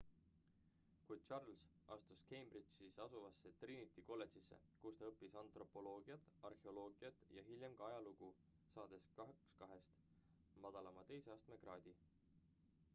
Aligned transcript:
kuid 1.07 1.23
charles 1.31 1.63
astus 1.95 2.21
cambridge'is 2.31 2.95
asuvasse 3.05 3.51
trinity 3.63 4.05
kolledžisse 4.07 4.57
kus 4.85 4.97
ta 5.01 5.11
õppis 5.13 5.37
antropoloogiat 5.43 6.25
arheoloogiat 6.49 7.21
ja 7.37 7.45
hiljem 7.51 7.77
ka 7.81 7.87
ajalugu 7.91 8.31
saades 8.73 9.07
2:2 9.23 9.79
madalama 10.67 11.05
teise 11.13 11.35
astme 11.39 11.61
kraadi 11.67 11.95